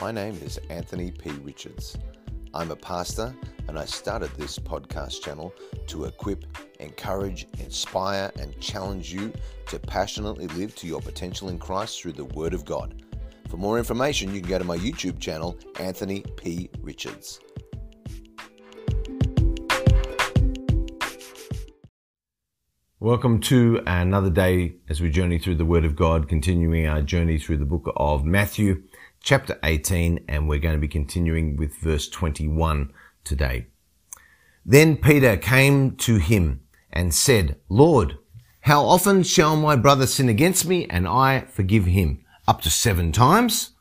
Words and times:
My 0.00 0.12
name 0.12 0.40
is 0.42 0.58
Anthony 0.70 1.10
P. 1.10 1.28
Richards. 1.42 1.98
I'm 2.54 2.70
a 2.70 2.76
pastor 2.76 3.34
and 3.68 3.78
I 3.78 3.84
started 3.84 4.30
this 4.30 4.58
podcast 4.58 5.20
channel 5.20 5.52
to 5.88 6.06
equip, 6.06 6.46
encourage, 6.80 7.46
inspire, 7.58 8.32
and 8.40 8.58
challenge 8.60 9.12
you 9.12 9.30
to 9.66 9.78
passionately 9.78 10.46
live 10.46 10.74
to 10.76 10.86
your 10.86 11.02
potential 11.02 11.50
in 11.50 11.58
Christ 11.58 12.00
through 12.00 12.12
the 12.12 12.24
Word 12.24 12.54
of 12.54 12.64
God. 12.64 13.02
For 13.50 13.58
more 13.58 13.76
information, 13.76 14.34
you 14.34 14.40
can 14.40 14.48
go 14.48 14.58
to 14.58 14.64
my 14.64 14.78
YouTube 14.78 15.20
channel, 15.20 15.58
Anthony 15.78 16.24
P. 16.38 16.70
Richards. 16.80 17.38
Welcome 23.02 23.40
to 23.40 23.82
another 23.86 24.28
day 24.28 24.76
as 24.88 25.00
we 25.00 25.10
journey 25.10 25.38
through 25.38 25.54
the 25.56 25.64
Word 25.64 25.84
of 25.84 25.96
God, 25.96 26.28
continuing 26.28 26.86
our 26.86 27.02
journey 27.02 27.38
through 27.38 27.56
the 27.56 27.64
book 27.64 27.90
of 27.96 28.24
Matthew, 28.24 28.82
chapter 29.22 29.58
18, 29.62 30.24
and 30.28 30.48
we're 30.48 30.58
going 30.58 30.74
to 30.74 30.80
be 30.80 30.88
continuing 30.88 31.56
with 31.56 31.76
verse 31.76 32.08
21 32.08 32.92
today. 33.24 33.66
Then 34.64 34.96
Peter 34.96 35.36
came 35.36 35.96
to 35.96 36.16
him 36.16 36.60
and 36.92 37.14
said, 37.14 37.56
Lord, 37.68 38.18
how 38.62 38.84
often 38.84 39.22
shall 39.22 39.56
my 39.56 39.76
brother 39.76 40.06
sin 40.06 40.28
against 40.28 40.66
me 40.66 40.86
and 40.86 41.08
I 41.08 41.40
forgive 41.40 41.86
him? 41.86 42.24
Up 42.46 42.60
to 42.62 42.70
seven 42.70 43.12
times? 43.12 43.72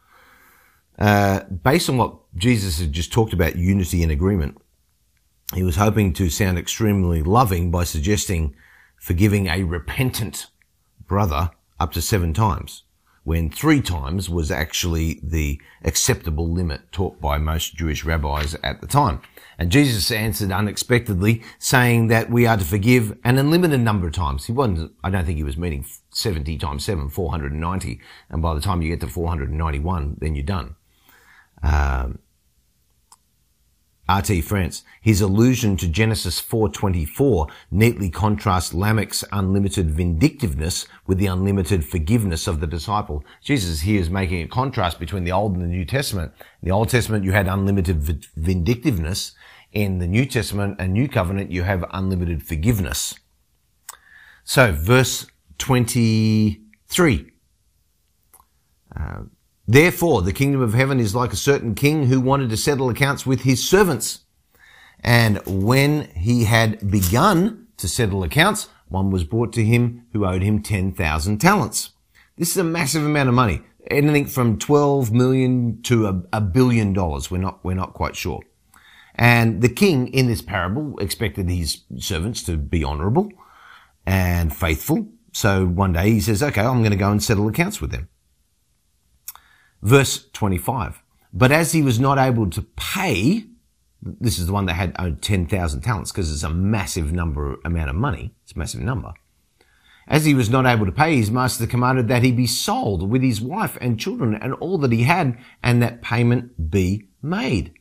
Uh, 0.98 1.42
based 1.44 1.90
on 1.90 1.98
what 1.98 2.18
Jesus 2.36 2.80
had 2.80 2.92
just 2.92 3.12
talked 3.12 3.34
about 3.34 3.56
unity 3.56 4.04
and 4.04 4.12
agreement, 4.12 4.58
he 5.54 5.64
was 5.64 5.78
hoping 5.78 6.14
to 6.14 6.30
sound 6.30 6.60
extremely 6.60 7.24
loving 7.24 7.72
by 7.72 7.84
suggesting 7.84 8.54
forgiving 8.98 9.48
a 9.48 9.64
repentant 9.64 10.48
brother 11.08 11.52
up 11.80 11.92
to 11.94 12.02
seven 12.02 12.34
times, 12.34 12.84
when 13.24 13.50
three 13.50 13.82
times 13.82 14.30
was 14.30 14.52
actually 14.52 15.20
the 15.22 15.62
acceptable 15.84 16.48
limit 16.48 16.92
taught 16.92 17.20
by 17.22 17.38
most 17.38 17.76
Jewish 17.76 18.04
rabbis 18.04 18.56
at 18.64 18.82
the 18.82 18.88
time. 18.88 19.22
And 19.58 19.72
Jesus 19.72 20.10
answered 20.10 20.52
unexpectedly, 20.52 21.44
saying 21.58 22.08
that 22.08 22.30
we 22.30 22.48
are 22.48 22.56
to 22.56 22.64
forgive 22.64 23.18
an 23.26 23.38
unlimited 23.38 23.82
number 23.82 24.08
of 24.08 24.14
times. 24.14 24.46
He 24.46 24.54
wasn't, 24.54 24.94
I 25.04 25.10
don't 25.10 25.26
think 25.26 25.38
he 25.38 25.44
was 25.44 25.58
meaning 25.58 25.86
70 26.12 26.58
times 26.58 26.86
7, 26.86 27.10
490. 27.10 28.00
And 28.30 28.42
by 28.42 28.54
the 28.54 28.62
time 28.62 28.82
you 28.82 28.90
get 28.90 29.02
to 29.02 29.08
491, 29.08 30.18
then 30.20 30.36
you're 30.36 30.46
done. 30.46 30.76
Um, 31.62 32.20
RT 34.10 34.44
France. 34.44 34.84
His 35.02 35.22
allusion 35.22 35.78
to 35.78 35.88
Genesis 35.88 36.40
4:24 36.40 37.48
neatly 37.70 38.10
contrasts 38.10 38.74
Lamech's 38.74 39.24
unlimited 39.32 39.92
vindictiveness 39.92 40.88
with 41.06 41.20
the 41.20 41.28
unlimited 41.28 41.86
forgiveness 41.86 42.48
of 42.48 42.60
the 42.60 42.68
disciple. 42.68 43.24
Jesus 43.44 43.82
here 43.82 44.02
is 44.02 44.10
making 44.10 44.42
a 44.42 44.48
contrast 44.48 45.00
between 45.00 45.26
the 45.26 45.32
Old 45.32 45.54
and 45.54 45.62
the 45.62 45.68
New 45.68 45.86
Testament. 45.86 46.32
In 46.62 46.70
the 46.70 46.74
Old 46.74 46.90
Testament, 46.90 47.24
you 47.24 47.34
had 47.34 47.48
unlimited 47.48 48.02
vindictiveness. 48.36 49.34
In 49.72 50.00
the 50.00 50.08
New 50.08 50.26
Testament 50.26 50.78
and 50.80 50.94
New 50.94 51.08
Covenant, 51.08 51.52
you 51.52 51.62
have 51.62 51.86
unlimited 51.92 52.42
forgiveness. 52.42 53.14
So, 54.44 54.72
verse 54.72 55.28
23. 55.60 57.32
Uh, 59.00 59.22
Therefore, 59.72 60.24
the 60.24 60.34
kingdom 60.34 60.62
of 60.62 60.74
heaven 60.74 61.00
is 61.00 61.14
like 61.14 61.32
a 61.32 61.36
certain 61.36 61.76
king 61.76 62.08
who 62.08 62.20
wanted 62.20 62.50
to 62.50 62.58
settle 62.58 62.90
accounts 62.90 63.28
with 63.28 63.42
his 63.42 63.70
servants. 63.70 64.22
And 65.02 65.40
when 65.46 66.10
he 66.16 66.46
had 66.46 66.90
begun 66.90 67.68
to 67.78 67.88
settle 67.88 68.24
accounts, 68.24 68.68
one 68.88 69.12
was 69.12 69.24
brought 69.24 69.54
to 69.54 69.64
him 69.64 70.08
who 70.12 70.26
owed 70.26 70.42
him 70.42 70.64
10,000 70.64 71.38
talents. 71.38 71.92
This 72.36 72.50
is 72.50 72.58
a 72.58 72.64
massive 72.64 73.06
amount 73.06 73.30
of 73.30 73.36
money. 73.36 73.62
Anything 73.92 74.26
from 74.26 74.58
12 74.58 75.12
million 75.12 75.84
to 75.84 76.08
a, 76.08 76.24
a 76.34 76.42
billion 76.42 76.92
dollars. 76.92 77.30
We're 77.30 77.38
not, 77.38 77.64
we're 77.64 77.76
not 77.76 77.94
quite 77.94 78.16
sure. 78.16 78.42
And 79.14 79.62
the 79.62 79.70
king 79.70 80.08
in 80.08 80.26
this 80.26 80.42
parable 80.42 80.98
expected 80.98 81.48
his 81.48 81.84
servants 82.00 82.42
to 82.46 82.58
be 82.58 82.84
honorable 82.84 83.32
and 84.04 84.52
faithful. 84.52 85.10
So 85.32 85.68
one 85.68 85.94
day 85.94 86.10
he 86.10 86.22
says, 86.22 86.42
okay, 86.42 86.62
I'm 86.62 86.80
going 86.80 86.90
to 86.90 86.98
go 86.98 87.12
and 87.12 87.22
settle 87.22 87.48
accounts 87.48 87.80
with 87.80 87.92
them. 87.92 88.10
Verse 89.82 90.28
25. 90.34 91.02
But 91.34 91.52
as 91.52 91.72
he 91.72 91.82
was 91.82 92.00
not 92.00 92.18
able 92.18 92.50
to 92.50 92.62
pay, 92.62 93.46
this 94.02 94.40
is 94.40 94.48
the 94.48 94.54
one 94.54 94.66
that 94.66 94.74
had 94.74 94.96
owned 94.98 95.22
10,000 95.22 95.82
talents 95.82 96.12
because 96.12 96.32
it's 96.32 96.44
a 96.44 96.50
massive 96.50 97.12
number, 97.12 97.58
amount 97.66 97.90
of 97.90 97.96
money. 97.96 98.34
It's 98.44 98.54
a 98.54 98.60
massive 98.60 98.82
number. 98.82 99.14
As 100.08 100.26
he 100.26 100.34
was 100.34 100.50
not 100.50 100.66
able 100.66 100.88
to 100.88 100.92
pay, 100.92 101.18
his 101.18 101.30
master 101.30 101.68
commanded 101.68 102.08
that 102.08 102.24
he 102.24 102.32
be 102.32 102.48
sold 102.48 103.08
with 103.08 103.22
his 103.22 103.40
wife 103.40 103.78
and 103.80 104.00
children 104.00 104.34
and 104.34 104.54
all 104.56 104.80
that 104.80 104.92
he 104.92 105.04
had 105.04 105.38
and 105.62 105.84
that 105.84 106.02
payment 106.02 106.72
be 106.72 107.08
made. 107.22 107.74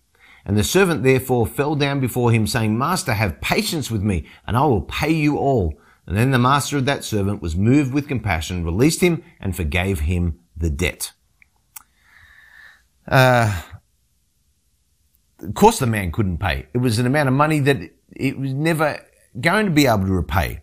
And 0.44 0.56
the 0.56 0.64
servant 0.64 1.02
therefore 1.02 1.46
fell 1.46 1.74
down 1.74 2.00
before 2.00 2.30
him 2.30 2.46
saying, 2.46 2.76
Master, 2.76 3.14
have 3.14 3.40
patience 3.40 3.90
with 3.90 4.02
me 4.02 4.26
and 4.46 4.56
I 4.56 4.66
will 4.66 4.82
pay 4.82 5.10
you 5.10 5.38
all. 5.38 5.74
And 6.06 6.16
then 6.16 6.30
the 6.30 6.38
master 6.38 6.76
of 6.76 6.84
that 6.84 7.04
servant 7.04 7.40
was 7.40 7.56
moved 7.56 7.94
with 7.94 8.08
compassion, 8.08 8.64
released 8.64 9.00
him 9.00 9.22
and 9.40 9.56
forgave 9.56 10.00
him 10.00 10.38
the 10.56 10.70
debt. 10.70 11.12
Uh, 13.08 13.62
of 15.40 15.54
course 15.54 15.78
the 15.78 15.86
man 15.86 16.12
couldn't 16.12 16.38
pay. 16.38 16.66
It 16.74 16.78
was 16.78 16.98
an 16.98 17.06
amount 17.06 17.28
of 17.28 17.34
money 17.34 17.60
that 17.60 17.78
it 18.14 18.38
was 18.38 18.52
never 18.52 19.00
going 19.40 19.66
to 19.66 19.72
be 19.72 19.86
able 19.86 20.06
to 20.06 20.12
repay. 20.12 20.62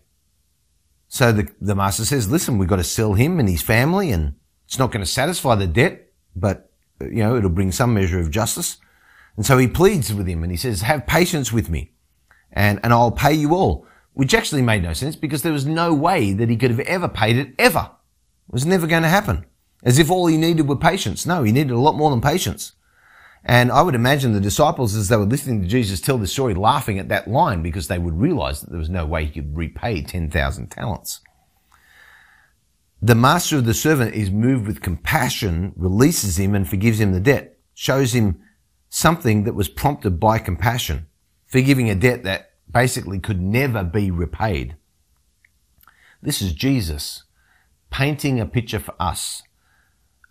So 1.08 1.32
the, 1.32 1.48
the 1.60 1.74
master 1.74 2.04
says, 2.04 2.30
listen, 2.30 2.58
we've 2.58 2.68
got 2.68 2.76
to 2.76 2.84
sell 2.84 3.14
him 3.14 3.40
and 3.40 3.48
his 3.48 3.62
family 3.62 4.10
and 4.10 4.34
it's 4.66 4.78
not 4.78 4.92
going 4.92 5.04
to 5.04 5.10
satisfy 5.10 5.54
the 5.54 5.66
debt, 5.66 6.10
but 6.34 6.70
you 7.00 7.22
know, 7.22 7.36
it'll 7.36 7.50
bring 7.50 7.72
some 7.72 7.94
measure 7.94 8.20
of 8.20 8.30
justice. 8.30 8.78
And 9.36 9.44
so 9.44 9.58
he 9.58 9.68
pleads 9.68 10.12
with 10.12 10.26
him 10.26 10.42
and 10.42 10.50
he 10.50 10.56
says, 10.56 10.82
have 10.82 11.06
patience 11.06 11.52
with 11.52 11.68
me 11.68 11.92
and, 12.52 12.80
and 12.82 12.92
I'll 12.92 13.10
pay 13.10 13.32
you 13.32 13.54
all, 13.54 13.86
which 14.14 14.34
actually 14.34 14.62
made 14.62 14.82
no 14.82 14.92
sense 14.92 15.16
because 15.16 15.42
there 15.42 15.52
was 15.52 15.66
no 15.66 15.92
way 15.94 16.32
that 16.32 16.48
he 16.48 16.56
could 16.56 16.70
have 16.70 16.80
ever 16.80 17.08
paid 17.08 17.36
it 17.36 17.54
ever. 17.58 17.90
It 18.48 18.52
was 18.52 18.66
never 18.66 18.86
going 18.86 19.02
to 19.02 19.08
happen. 19.08 19.46
As 19.86 20.00
if 20.00 20.10
all 20.10 20.26
he 20.26 20.36
needed 20.36 20.68
were 20.68 20.76
patience. 20.76 21.24
No, 21.24 21.44
he 21.44 21.52
needed 21.52 21.70
a 21.70 21.78
lot 21.78 21.94
more 21.94 22.10
than 22.10 22.20
patience. 22.20 22.72
And 23.44 23.70
I 23.70 23.82
would 23.82 23.94
imagine 23.94 24.32
the 24.32 24.40
disciples, 24.40 24.96
as 24.96 25.08
they 25.08 25.16
were 25.16 25.24
listening 25.24 25.62
to 25.62 25.68
Jesus 25.68 26.00
tell 26.00 26.18
this 26.18 26.32
story, 26.32 26.54
laughing 26.54 26.98
at 26.98 27.08
that 27.10 27.28
line 27.28 27.62
because 27.62 27.86
they 27.86 27.98
would 27.98 28.20
realize 28.20 28.60
that 28.60 28.70
there 28.70 28.80
was 28.80 28.90
no 28.90 29.06
way 29.06 29.24
he 29.24 29.30
could 29.30 29.56
repay 29.56 30.02
10,000 30.02 30.70
talents. 30.72 31.20
The 33.00 33.14
master 33.14 33.58
of 33.58 33.64
the 33.64 33.74
servant 33.74 34.16
is 34.16 34.28
moved 34.28 34.66
with 34.66 34.82
compassion, 34.82 35.72
releases 35.76 36.36
him 36.36 36.56
and 36.56 36.68
forgives 36.68 36.98
him 36.98 37.12
the 37.12 37.20
debt, 37.20 37.56
shows 37.72 38.12
him 38.12 38.40
something 38.88 39.44
that 39.44 39.54
was 39.54 39.68
prompted 39.68 40.18
by 40.18 40.40
compassion, 40.40 41.06
forgiving 41.46 41.88
a 41.88 41.94
debt 41.94 42.24
that 42.24 42.50
basically 42.68 43.20
could 43.20 43.40
never 43.40 43.84
be 43.84 44.10
repaid. 44.10 44.74
This 46.20 46.42
is 46.42 46.52
Jesus 46.52 47.22
painting 47.90 48.40
a 48.40 48.46
picture 48.46 48.80
for 48.80 48.94
us 48.98 49.42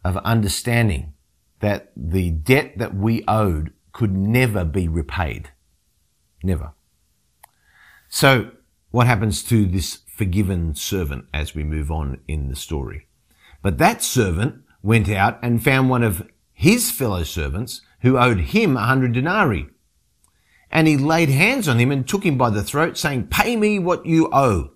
of 0.05 0.17
understanding 0.17 1.13
that 1.61 1.91
the 1.97 2.29
debt 2.29 2.77
that 2.77 2.95
we 2.95 3.23
owed 3.27 3.73
could 3.91 4.11
never 4.11 4.63
be 4.63 4.87
repaid. 4.87 5.49
Never. 6.43 6.73
So 8.07 8.51
what 8.91 9.07
happens 9.07 9.41
to 9.45 9.65
this 9.65 10.01
forgiven 10.05 10.75
servant 10.75 11.25
as 11.33 11.55
we 11.55 11.63
move 11.63 11.89
on 11.89 12.19
in 12.27 12.49
the 12.49 12.55
story? 12.55 13.07
But 13.63 13.79
that 13.79 14.03
servant 14.03 14.61
went 14.83 15.09
out 15.09 15.39
and 15.41 15.63
found 15.63 15.89
one 15.89 16.03
of 16.03 16.29
his 16.53 16.91
fellow 16.91 17.23
servants 17.23 17.81
who 18.01 18.19
owed 18.19 18.39
him 18.39 18.77
a 18.77 18.85
hundred 18.85 19.13
denarii. 19.13 19.65
And 20.69 20.87
he 20.87 20.97
laid 20.97 21.29
hands 21.29 21.67
on 21.67 21.79
him 21.79 21.91
and 21.91 22.07
took 22.07 22.23
him 22.23 22.37
by 22.37 22.51
the 22.51 22.63
throat 22.63 22.95
saying, 22.95 23.27
pay 23.27 23.55
me 23.55 23.79
what 23.79 24.05
you 24.05 24.29
owe. 24.31 24.69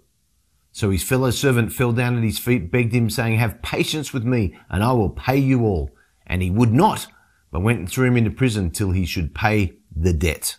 So 0.79 0.91
his 0.91 1.03
fellow 1.03 1.29
servant 1.29 1.73
fell 1.73 1.91
down 1.91 2.17
at 2.17 2.23
his 2.23 2.39
feet, 2.39 2.71
begged 2.71 2.93
him, 2.93 3.09
saying, 3.09 3.37
Have 3.37 3.61
patience 3.61 4.13
with 4.13 4.23
me, 4.23 4.57
and 4.69 4.81
I 4.81 4.93
will 4.93 5.09
pay 5.09 5.35
you 5.35 5.65
all. 5.65 5.91
And 6.25 6.41
he 6.41 6.49
would 6.49 6.71
not, 6.71 7.05
but 7.51 7.59
went 7.59 7.79
and 7.79 7.91
threw 7.91 8.07
him 8.07 8.15
into 8.15 8.31
prison 8.31 8.71
till 8.71 8.91
he 8.91 9.05
should 9.05 9.35
pay 9.35 9.73
the 9.93 10.13
debt. 10.13 10.55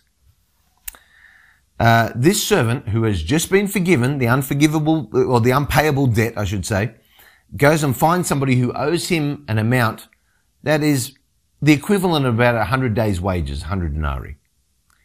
Uh, 1.79 2.11
this 2.15 2.43
servant, 2.43 2.89
who 2.89 3.01
has 3.01 3.23
just 3.23 3.49
been 3.49 3.67
forgiven, 3.67 4.19
the 4.19 4.27
unforgivable, 4.27 5.09
or 5.11 5.41
the 5.41 5.49
unpayable 5.49 6.05
debt, 6.05 6.37
I 6.37 6.43
should 6.43 6.67
say, 6.67 6.93
goes 7.57 7.83
and 7.83 7.97
finds 7.97 8.27
somebody 8.27 8.57
who 8.57 8.71
owes 8.73 9.07
him 9.07 9.43
an 9.47 9.57
amount 9.57 10.07
that 10.61 10.83
is 10.83 11.15
the 11.63 11.73
equivalent 11.73 12.27
of 12.27 12.35
about 12.35 12.53
100 12.53 12.93
days' 12.93 13.19
wages, 13.19 13.61
100 13.61 13.95
denarii. 13.95 14.35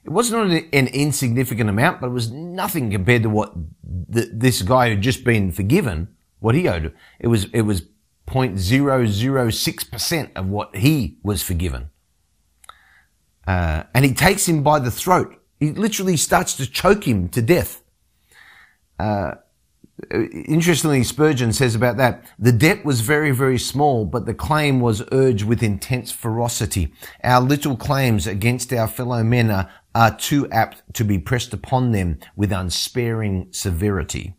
It 0.06 0.12
wasn't 0.12 0.72
an 0.72 0.86
insignificant 0.86 1.68
amount, 1.68 2.00
but 2.00 2.06
it 2.06 2.12
was 2.12 2.30
nothing 2.30 2.92
compared 2.92 3.24
to 3.24 3.28
what 3.28 3.52
the, 3.82 4.30
this 4.32 4.62
guy 4.62 4.90
had 4.90 5.02
just 5.02 5.24
been 5.24 5.50
forgiven, 5.50 6.14
what 6.38 6.54
he 6.54 6.68
owed. 6.68 6.94
It 7.18 7.26
was, 7.26 7.46
it 7.46 7.62
was 7.62 7.82
0.006% 8.28 10.30
of 10.36 10.46
what 10.46 10.76
he 10.76 11.18
was 11.24 11.42
forgiven. 11.42 11.90
Uh, 13.48 13.82
and 13.94 14.04
he 14.04 14.14
takes 14.14 14.48
him 14.48 14.62
by 14.62 14.78
the 14.78 14.92
throat. 14.92 15.42
He 15.58 15.72
literally 15.72 16.16
starts 16.16 16.54
to 16.58 16.70
choke 16.70 17.02
him 17.02 17.28
to 17.30 17.42
death. 17.42 17.82
Uh, 19.00 19.32
Interestingly, 20.12 21.02
Spurgeon 21.02 21.54
says 21.54 21.74
about 21.74 21.96
that, 21.96 22.26
the 22.38 22.52
debt 22.52 22.84
was 22.84 23.00
very, 23.00 23.30
very 23.30 23.58
small, 23.58 24.04
but 24.04 24.26
the 24.26 24.34
claim 24.34 24.78
was 24.78 25.02
urged 25.10 25.44
with 25.44 25.62
intense 25.62 26.12
ferocity. 26.12 26.92
Our 27.24 27.40
little 27.40 27.76
claims 27.76 28.26
against 28.26 28.74
our 28.74 28.88
fellow 28.88 29.24
men 29.24 29.50
are, 29.50 29.70
are 29.96 30.14
too 30.14 30.46
apt 30.50 30.82
to 30.92 31.04
be 31.04 31.18
pressed 31.18 31.54
upon 31.54 31.92
them 31.92 32.18
with 32.36 32.52
unsparing 32.52 33.48
severity. 33.50 34.34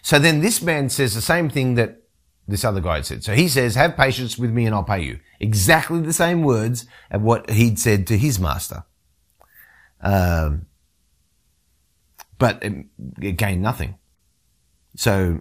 So 0.00 0.18
then 0.18 0.40
this 0.40 0.62
man 0.62 0.88
says 0.88 1.14
the 1.14 1.20
same 1.20 1.50
thing 1.50 1.74
that 1.74 2.00
this 2.48 2.64
other 2.64 2.80
guy 2.80 2.94
had 2.94 3.04
said. 3.04 3.22
So 3.22 3.34
he 3.34 3.48
says, 3.48 3.74
have 3.74 3.98
patience 3.98 4.38
with 4.38 4.50
me 4.50 4.64
and 4.64 4.74
I'll 4.74 4.82
pay 4.82 5.02
you. 5.02 5.20
Exactly 5.40 6.00
the 6.00 6.14
same 6.14 6.42
words 6.42 6.86
of 7.10 7.20
what 7.20 7.50
he'd 7.50 7.78
said 7.78 8.06
to 8.06 8.16
his 8.16 8.40
master. 8.40 8.84
Um, 10.00 10.64
but 12.38 12.62
it, 12.62 12.86
it 13.20 13.32
gained 13.32 13.60
nothing. 13.60 13.98
So 14.96 15.40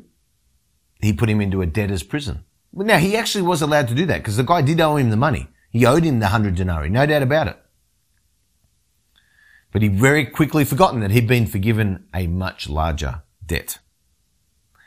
he 1.02 1.14
put 1.14 1.30
him 1.30 1.40
into 1.40 1.62
a 1.62 1.66
debtor's 1.66 2.04
prison. 2.04 2.44
Now 2.74 2.98
he 2.98 3.16
actually 3.16 3.44
was 3.44 3.62
allowed 3.62 3.88
to 3.88 3.96
do 3.96 4.06
that 4.08 4.18
because 4.18 4.36
the 4.36 4.44
guy 4.44 4.62
did 4.62 4.82
owe 4.82 4.98
him 4.98 5.10
the 5.10 5.16
money. 5.16 5.48
He 5.70 5.86
owed 5.86 6.04
him 6.04 6.20
the 6.20 6.28
hundred 6.28 6.56
denarii, 6.56 6.90
no 6.90 7.06
doubt 7.06 7.24
about 7.24 7.48
it. 7.48 7.61
But 9.72 9.82
he 9.82 9.88
very 9.88 10.26
quickly 10.26 10.66
forgotten 10.66 11.00
that 11.00 11.12
he'd 11.12 11.28
been 11.28 11.48
forgiven 11.48 12.06
a 12.14 12.28
much 12.28 12.70
larger 12.70 13.24
debt. 13.46 13.80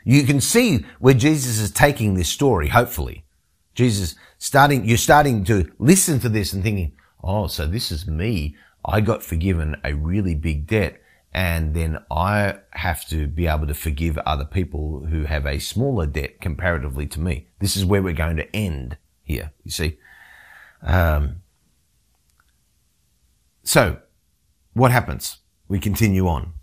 You 0.03 0.23
can 0.23 0.39
see 0.39 0.85
where 0.99 1.15
Jesus 1.15 1.59
is 1.59 1.71
taking 1.71 2.13
this 2.13 2.29
story, 2.29 2.69
hopefully. 2.69 3.25
Jesus 3.73 4.15
starting, 4.37 4.85
you're 4.85 4.97
starting 4.97 5.43
to 5.45 5.71
listen 5.79 6.19
to 6.19 6.29
this 6.29 6.53
and 6.53 6.61
thinking, 6.61 6.93
oh, 7.23 7.47
so 7.47 7.65
this 7.65 7.91
is 7.91 8.07
me. 8.07 8.55
I 8.85 9.01
got 9.01 9.23
forgiven 9.23 9.75
a 9.83 9.93
really 9.93 10.35
big 10.35 10.67
debt 10.67 11.01
and 11.35 11.73
then 11.73 11.97
I 12.09 12.59
have 12.69 13.05
to 13.09 13.27
be 13.27 13.45
able 13.45 13.67
to 13.67 13.73
forgive 13.73 14.17
other 14.19 14.45
people 14.45 15.05
who 15.07 15.25
have 15.25 15.45
a 15.45 15.59
smaller 15.59 16.05
debt 16.05 16.39
comparatively 16.39 17.07
to 17.07 17.19
me. 17.19 17.47
This 17.59 17.75
is 17.75 17.83
where 17.83 18.01
we're 18.01 18.13
going 18.13 18.37
to 18.37 18.55
end 18.55 18.95
here, 19.21 19.51
you 19.65 19.71
see. 19.71 19.97
Um, 20.81 21.41
so, 23.63 23.97
what 24.75 24.91
happens? 24.91 25.39
We 25.67 25.79
continue 25.79 26.27
on. 26.27 26.53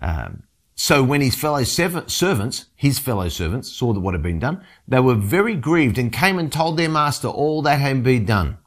Um, 0.00 0.44
so 0.74 1.02
when 1.02 1.20
his 1.20 1.34
fellow 1.34 1.64
servants, 1.64 2.66
his 2.74 2.98
fellow 2.98 3.28
servants, 3.28 3.70
saw 3.70 3.92
that 3.92 4.00
what 4.00 4.14
had 4.14 4.22
been 4.22 4.38
done, 4.38 4.64
they 4.88 5.00
were 5.00 5.14
very 5.14 5.54
grieved 5.54 5.98
and 5.98 6.12
came 6.12 6.38
and 6.38 6.50
told 6.50 6.76
their 6.76 6.88
master 6.88 7.28
all 7.28 7.60
that 7.62 7.78
had 7.80 8.02
been 8.02 8.24
done. 8.24 8.58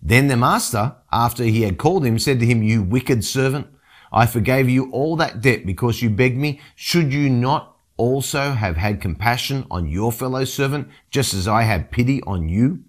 Then 0.00 0.28
the 0.28 0.36
master, 0.36 0.96
after 1.12 1.44
he 1.44 1.62
had 1.62 1.78
called 1.78 2.04
him, 2.04 2.18
said 2.18 2.40
to 2.40 2.46
him, 2.46 2.62
You 2.62 2.82
wicked 2.82 3.24
servant, 3.24 3.68
I 4.12 4.26
forgave 4.26 4.68
you 4.68 4.90
all 4.90 5.16
that 5.16 5.40
debt 5.40 5.66
because 5.66 6.02
you 6.02 6.10
begged 6.10 6.38
me. 6.38 6.60
Should 6.74 7.12
you 7.12 7.28
not 7.28 7.76
also 7.96 8.52
have 8.52 8.76
had 8.76 9.00
compassion 9.00 9.66
on 9.70 9.88
your 9.88 10.12
fellow 10.12 10.44
servant, 10.44 10.88
just 11.10 11.34
as 11.34 11.46
I 11.46 11.62
had 11.62 11.90
pity 11.90 12.22
on 12.22 12.48
you? 12.48 12.84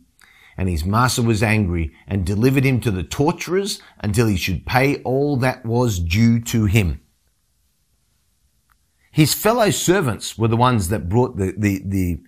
And 0.58 0.70
his 0.70 0.86
master 0.86 1.22
was 1.22 1.42
angry 1.42 1.94
and 2.08 2.26
delivered 2.26 2.64
him 2.64 2.80
to 2.82 2.92
the 2.92 3.04
torturers 3.04 3.82
until 4.00 4.28
he 4.28 4.38
should 4.38 4.66
pay 4.66 5.02
all 5.04 5.36
that 5.38 5.66
was 5.66 6.00
due 6.00 6.40
to 6.42 6.66
him. 6.66 7.02
His 9.12 9.34
fellow 9.34 9.70
servants 9.70 10.38
were 10.38 10.48
the 10.48 10.58
ones 10.58 10.90
that 10.90 11.10
brought 11.10 11.38
the, 11.38 11.54
the, 11.58 11.82
the 11.86 12.20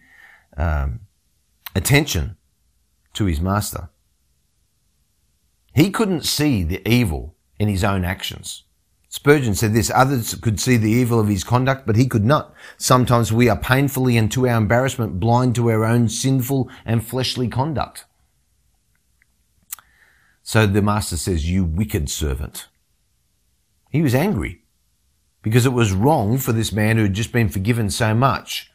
um, 0.57 1.01
attention 1.75 2.37
to 3.13 3.25
his 3.25 3.41
master. 3.41 3.89
He 5.73 5.89
couldn't 5.89 6.25
see 6.25 6.63
the 6.63 6.87
evil 6.87 7.35
in 7.59 7.67
his 7.67 7.83
own 7.83 8.05
actions. 8.05 8.63
Spurgeon 9.09 9.55
said 9.55 9.73
this, 9.73 9.89
others 9.95 10.35
could 10.35 10.59
see 10.59 10.77
the 10.77 10.91
evil 10.91 11.19
of 11.19 11.27
his 11.27 11.43
conduct, 11.43 11.87
but 11.87 11.95
he 11.95 12.05
could 12.05 12.25
not. 12.25 12.53
Sometimes 12.77 13.31
we 13.31 13.47
are 13.49 13.57
painfully 13.57 14.17
and 14.17 14.31
to 14.31 14.47
our 14.47 14.57
embarrassment 14.57 15.19
blind 15.19 15.55
to 15.55 15.71
our 15.71 15.85
own 15.85 16.09
sinful 16.09 16.69
and 16.85 17.05
fleshly 17.05 17.47
conduct. 17.47 18.05
So 20.47 20.67
the 20.67 20.83
master 20.83 21.17
says, 21.17 21.49
you 21.49 21.65
wicked 21.65 22.07
servant. 22.07 22.67
He 23.89 24.03
was 24.03 24.13
angry 24.13 24.61
because 25.41 25.65
it 25.65 25.73
was 25.73 25.91
wrong 25.91 26.37
for 26.37 26.51
this 26.51 26.71
man 26.71 26.97
who 26.97 27.03
had 27.03 27.15
just 27.15 27.31
been 27.31 27.49
forgiven 27.49 27.89
so 27.89 28.13
much 28.13 28.71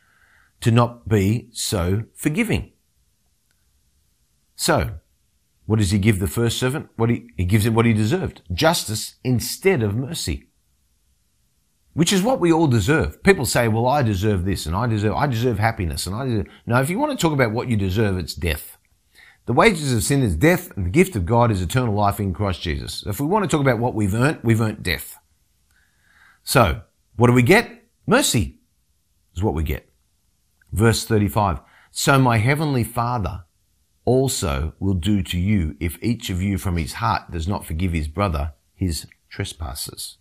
to 0.63 0.73
not 0.73 1.09
be 1.09 1.49
so 1.53 2.07
forgiving. 2.13 2.73
So, 4.57 4.99
what 5.67 5.79
does 5.79 5.93
he 5.93 6.01
give 6.01 6.19
the 6.19 6.27
first 6.27 6.59
servant? 6.59 6.89
What 6.97 7.09
he, 7.09 7.29
he 7.37 7.45
gives 7.45 7.65
him 7.65 7.75
what 7.75 7.87
he 7.87 7.93
deserved. 7.93 8.43
Justice 8.53 9.15
instead 9.23 9.85
of 9.85 9.95
mercy. 9.95 10.49
Which 11.93 12.13
is 12.13 12.21
what 12.21 12.41
we 12.41 12.53
all 12.53 12.67
deserve. 12.67 13.23
People 13.23 13.47
say, 13.47 13.69
well, 13.69 13.87
I 13.87 14.03
deserve 14.03 14.45
this 14.45 14.67
and 14.67 14.75
I 14.75 14.89
deserve, 14.89 15.15
I 15.15 15.29
deserve 15.29 15.61
happiness 15.61 16.09
and 16.09 16.17
I 16.17 16.25
deserve. 16.25 16.47
No, 16.67 16.81
if 16.81 16.91
you 16.91 16.99
want 16.99 17.13
to 17.13 17.23
talk 17.23 17.33
about 17.33 17.53
what 17.53 17.69
you 17.69 17.77
deserve, 17.77 18.19
it's 18.19 18.35
death. 18.35 18.77
The 19.51 19.55
wages 19.55 19.93
of 19.93 20.05
sin 20.05 20.23
is 20.23 20.37
death 20.37 20.71
and 20.77 20.87
the 20.87 20.91
gift 20.91 21.17
of 21.17 21.27
God 21.27 21.51
is 21.51 21.61
eternal 21.61 21.93
life 21.93 22.21
in 22.21 22.33
Christ 22.33 22.63
Jesus. 22.63 23.03
If 23.05 23.19
we 23.19 23.27
want 23.27 23.43
to 23.43 23.49
talk 23.49 23.61
about 23.61 23.81
what 23.81 23.97
we've 23.97 24.15
earned, 24.15 24.39
we've 24.45 24.61
earned 24.61 24.85
death. 24.85 25.19
So, 26.45 26.83
what 27.17 27.27
do 27.27 27.33
we 27.33 27.43
get? 27.43 27.83
Mercy 28.07 28.61
is 29.35 29.43
what 29.43 29.55
we 29.55 29.65
get. 29.65 29.91
Verse 30.71 31.05
35. 31.05 31.63
So 31.91 32.17
my 32.17 32.37
heavenly 32.37 32.85
Father 32.85 33.43
also 34.05 34.75
will 34.79 34.95
do 34.95 35.21
to 35.25 35.37
you 35.37 35.75
if 35.81 36.01
each 36.01 36.31
of 36.31 36.41
you 36.41 36.57
from 36.57 36.77
his 36.77 36.93
heart 36.93 37.33
does 37.33 37.49
not 37.49 37.67
forgive 37.67 37.93
his 37.93 38.07
brother 38.07 38.53
his 38.77 39.09
trespasses. 39.29 40.19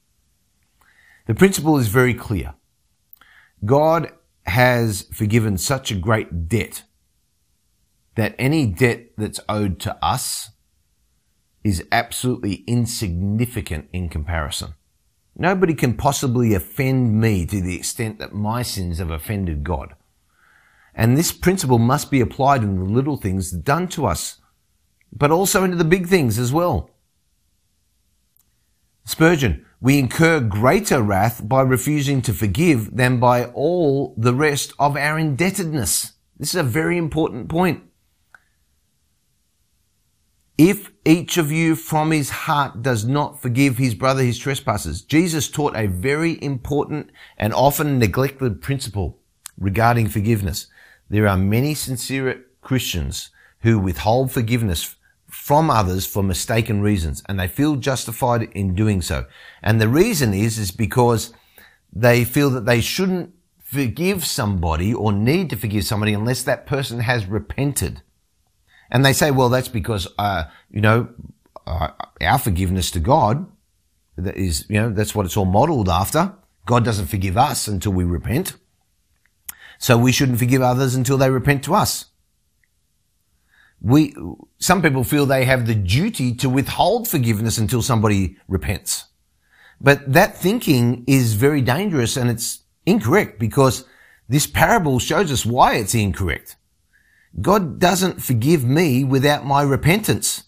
The 1.28 1.36
principle 1.36 1.78
is 1.78 1.90
very 1.90 2.16
clear. 2.16 2.56
God 3.64 4.12
has 4.48 5.04
forgiven 5.14 5.60
such 5.60 5.92
a 5.92 5.96
great 5.96 6.48
debt 6.48 6.82
that 8.16 8.36
any 8.38 8.66
debt 8.66 9.12
that's 9.18 9.40
owed 9.48 9.80
to 9.82 9.98
us 10.04 10.52
is 11.64 11.86
absolutely 11.92 12.64
insignificant 12.68 13.90
in 13.92 14.10
comparison. 14.10 14.74
Nobody 15.36 15.74
can 15.74 15.96
possibly 15.96 16.54
offend 16.54 17.20
me 17.20 17.46
to 17.46 17.62
the 17.62 17.76
extent 17.76 18.20
that 18.20 18.34
my 18.34 18.62
sins 18.62 18.98
have 18.98 19.12
offended 19.12 19.64
God. 19.64 19.96
And 20.94 21.18
this 21.18 21.32
principle 21.32 21.80
must 21.80 22.12
be 22.12 22.20
applied 22.20 22.64
in 22.64 22.76
the 22.76 22.84
little 22.84 23.18
things 23.18 23.52
done 23.52 23.88
to 23.90 24.06
us, 24.06 24.42
but 25.14 25.32
also 25.32 25.64
into 25.64 25.78
the 25.78 25.86
big 25.86 26.08
things 26.08 26.38
as 26.38 26.52
well. 26.52 26.90
Spurgeon, 29.06 29.66
we 29.82 29.98
incur 29.98 30.42
greater 30.42 31.02
wrath 31.02 31.48
by 31.48 31.62
refusing 31.62 32.22
to 32.24 32.34
forgive 32.34 32.96
than 32.96 33.20
by 33.20 33.46
all 33.46 34.14
the 34.18 34.34
rest 34.34 34.74
of 34.78 34.98
our 34.98 35.18
indebtedness. 35.18 36.14
This 36.38 36.50
is 36.50 36.60
a 36.60 36.64
very 36.64 36.98
important 36.98 37.50
point. 37.50 37.84
If 40.60 40.92
each 41.06 41.38
of 41.38 41.54
you 41.54 41.74
from 41.74 42.12
his 42.12 42.30
heart 42.30 42.82
does 42.82 43.06
not 43.06 43.42
forgive 43.42 43.78
his 43.78 43.96
brother 43.96 44.24
his 44.24 44.38
trespasses, 44.38 45.02
Jesus 45.02 45.48
taught 45.48 45.74
a 45.74 45.88
very 45.88 46.38
important 46.44 47.12
and 47.38 47.54
often 47.54 47.98
neglected 47.98 48.62
principle 48.62 49.18
regarding 49.58 50.10
forgiveness. 50.10 50.68
There 51.10 51.30
are 51.30 51.38
many 51.38 51.76
sincere 51.76 52.44
Christians 52.60 53.30
who 53.62 53.80
withhold 53.80 54.34
forgiveness 54.34 54.98
from 55.30 55.70
others 55.70 56.06
for 56.06 56.24
mistaken 56.24 56.82
reasons 56.82 57.24
and 57.30 57.40
they 57.40 57.48
feel 57.48 57.78
justified 57.78 58.50
in 58.52 58.76
doing 58.76 59.02
so. 59.02 59.28
And 59.64 59.80
the 59.80 59.88
reason 59.88 60.34
is, 60.34 60.58
is 60.58 60.72
because 60.72 61.32
they 61.94 62.26
feel 62.26 62.50
that 62.50 62.66
they 62.66 62.82
shouldn't 62.82 63.34
forgive 63.64 64.26
somebody 64.26 64.94
or 64.94 65.14
need 65.14 65.52
to 65.52 65.56
forgive 65.56 65.86
somebody 65.86 66.12
unless 66.12 66.44
that 66.44 66.68
person 66.68 67.00
has 67.00 67.28
repented. 67.28 68.02
And 68.92 69.06
they 69.06 69.14
say, 69.14 69.32
well, 69.32 69.50
that's 69.50 69.68
because, 69.68 70.08
uh, 70.18 70.46
you 70.72 70.82
know, 70.82 71.10
uh, 71.68 71.90
our 72.22 72.40
forgiveness 72.40 72.92
to 72.92 73.00
God 73.00 73.46
that 74.18 74.36
is, 74.36 74.66
you 74.70 74.80
know, 74.82 74.90
that's 74.90 75.14
what 75.14 75.26
it's 75.26 75.38
all 75.38 75.46
modeled 75.46 75.90
after. 75.90 76.34
God 76.66 76.84
doesn't 76.84 77.08
forgive 77.08 77.38
us 77.38 77.68
until 77.68 77.92
we 77.92 78.04
repent. 78.04 78.56
So 79.78 79.98
we 79.98 80.12
shouldn't 80.12 80.40
forgive 80.40 80.62
others 80.62 80.96
until 80.96 81.18
they 81.18 81.30
repent 81.30 81.64
to 81.64 81.74
us. 81.74 82.06
We, 83.82 84.14
some 84.58 84.82
people 84.82 85.06
feel 85.06 85.26
they 85.26 85.46
have 85.46 85.66
the 85.66 85.76
duty 85.76 86.36
to 86.36 86.50
withhold 86.50 87.08
forgiveness 87.08 87.58
until 87.58 87.82
somebody 87.82 88.38
repents. 88.48 89.06
But 89.80 90.12
that 90.12 90.36
thinking 90.36 91.06
is 91.08 91.36
very 91.36 91.62
dangerous 91.62 92.18
and 92.18 92.30
it's 92.30 92.64
incorrect 92.86 93.40
because 93.40 93.86
this 94.28 94.46
parable 94.46 95.00
shows 95.00 95.32
us 95.32 95.46
why 95.46 95.76
it's 95.76 95.96
incorrect. 95.96 96.58
God 97.40 97.80
doesn't 97.80 98.22
forgive 98.22 98.64
me 98.64 99.04
without 99.04 99.46
my 99.46 99.62
repentance. 99.62 100.44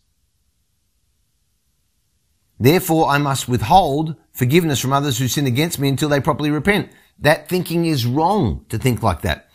Therefore, 2.60 3.10
I 3.10 3.18
must 3.18 3.50
withhold 3.50 4.16
forgiveness 4.32 4.80
from 4.80 4.94
others 4.94 5.18
who 5.18 5.28
sin 5.28 5.48
against 5.48 5.80
me 5.80 5.90
until 5.90 6.10
they 6.10 6.20
properly 6.20 6.52
repent. 6.52 6.92
That 7.18 7.50
thinking 7.50 7.86
is 7.86 8.06
wrong 8.06 8.66
to 8.70 8.78
think 8.78 9.02
like 9.02 9.22
that. 9.22 9.48